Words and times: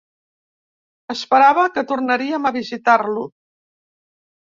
Esperava 1.13 1.65
que 1.75 1.83
tornaríem 1.91 2.47
a 2.47 2.53
visitar-lo 2.57 3.27